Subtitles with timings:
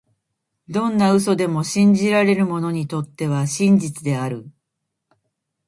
[0.67, 4.49] どんな嘘でも、信じられる者にとっては真実である。